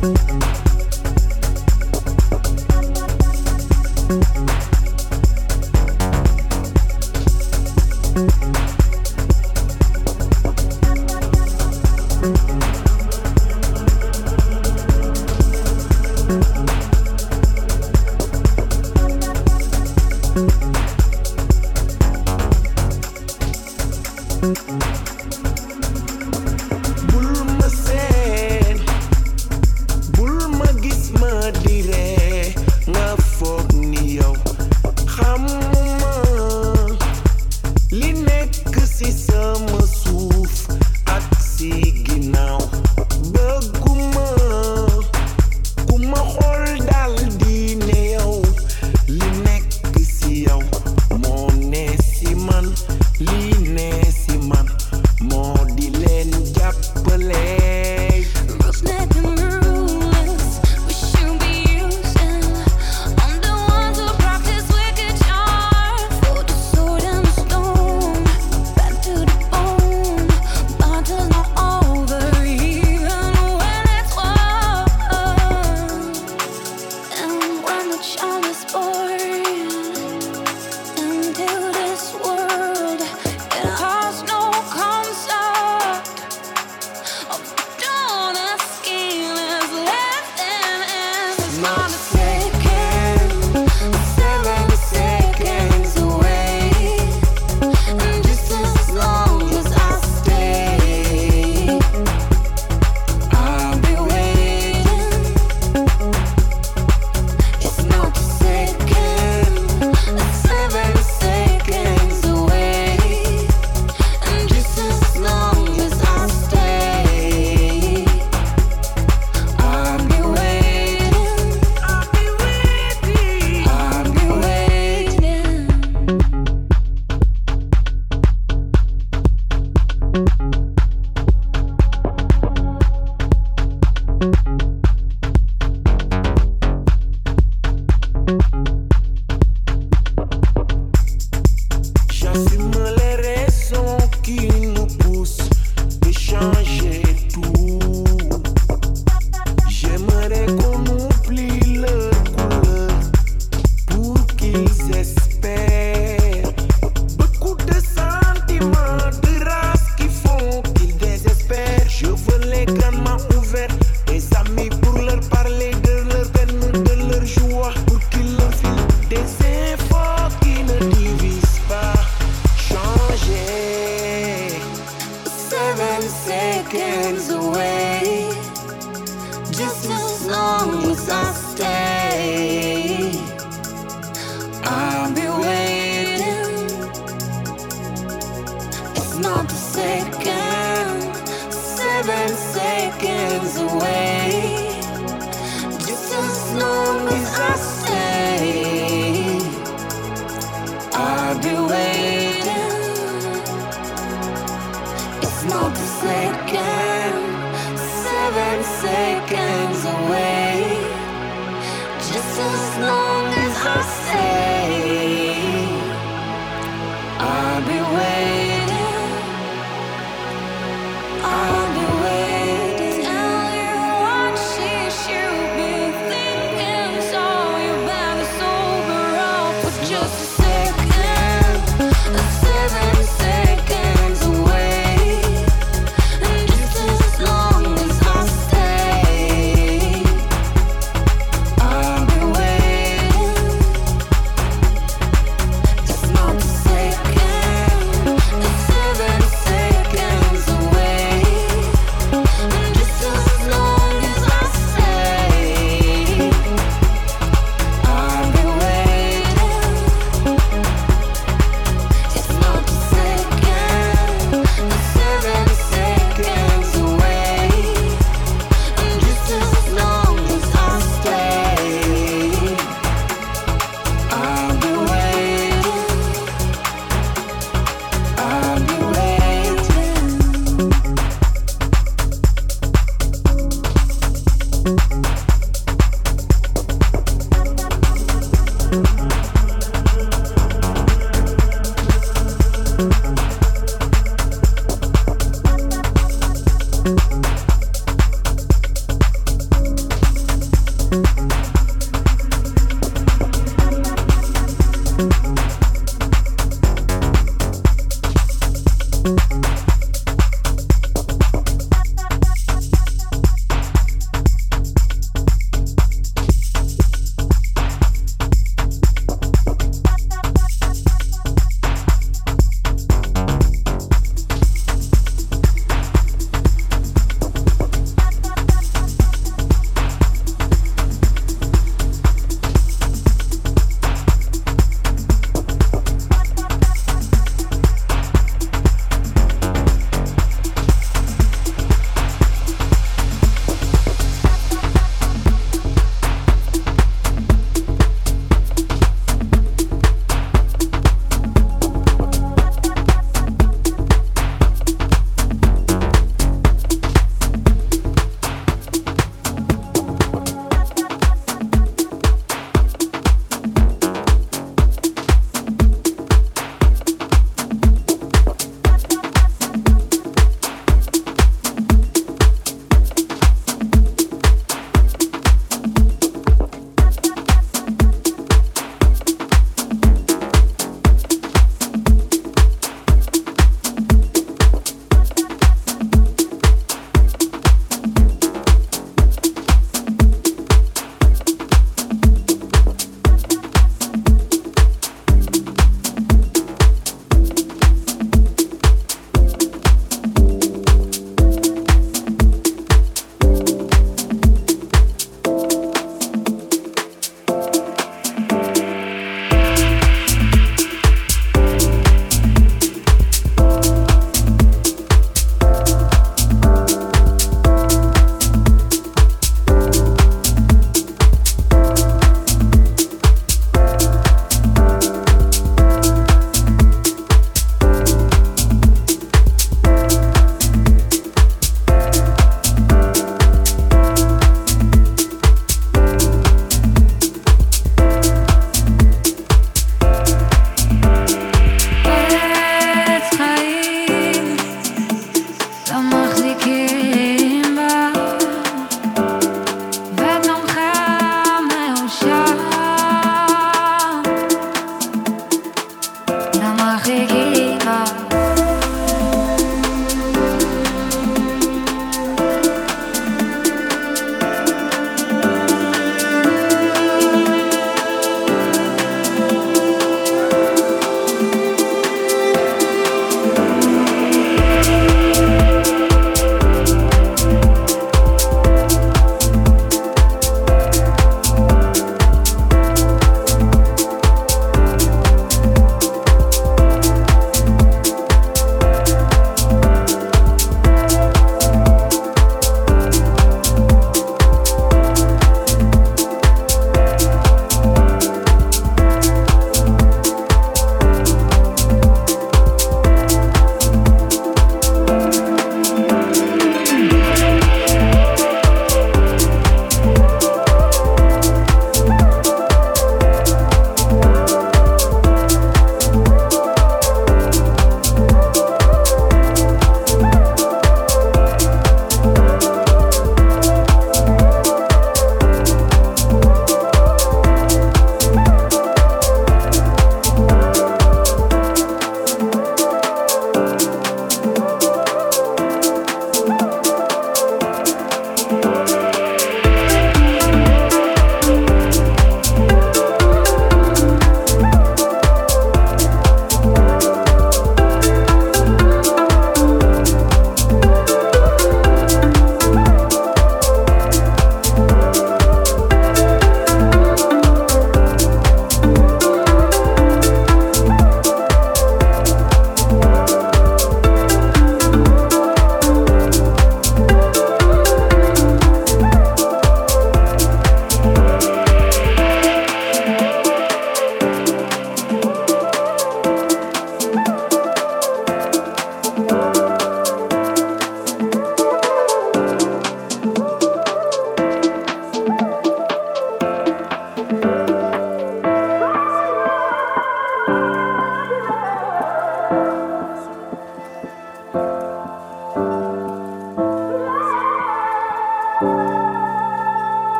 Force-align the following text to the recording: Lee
Lee 0.00 0.57